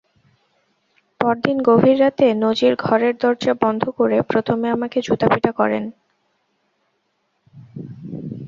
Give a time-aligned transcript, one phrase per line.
[1.21, 5.83] পরদিন গভীর রাতে নজির ঘরের দরজা বন্ধ করে প্রথমে আমাকে জুতাপেটা করেন।